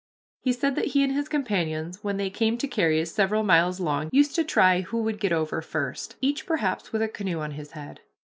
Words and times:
He 0.39 0.51
said 0.51 0.75
that 0.77 0.85
he 0.95 1.03
and 1.03 1.13
his 1.13 1.29
companions 1.29 2.03
when 2.03 2.17
they 2.17 2.31
came 2.31 2.57
to 2.57 2.67
carries 2.67 3.13
several 3.13 3.43
miles 3.43 3.79
long 3.79 4.09
used 4.11 4.33
to 4.33 4.43
try 4.43 4.81
who 4.81 5.03
would 5.03 5.19
get 5.19 5.31
over 5.31 5.61
first; 5.61 6.15
each 6.21 6.47
perhaps 6.47 6.91
with 6.91 7.03
a 7.03 7.07
canoe 7.07 7.37
on 7.39 7.51
his 7.51 7.73
head. 7.73 7.99